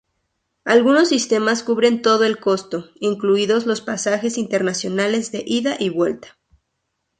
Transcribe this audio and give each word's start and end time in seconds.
Algunos 0.65 1.09
sistemas 1.09 1.61
cubren 1.61 2.01
todo 2.01 2.23
el 2.23 2.39
costo, 2.39 2.89
incluidos 2.99 3.67
los 3.67 3.81
pasajes 3.81 4.39
internacionales 4.39 5.31
de 5.31 5.43
ida 5.45 5.75
y 5.77 5.89
vuelta. 5.89 6.39